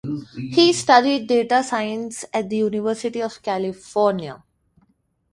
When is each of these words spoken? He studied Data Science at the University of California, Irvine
He 0.35 0.73
studied 0.73 1.27
Data 1.27 1.61
Science 1.61 2.25
at 2.33 2.49
the 2.49 2.57
University 2.57 3.21
of 3.21 3.39
California, 3.43 4.31
Irvine 4.31 4.43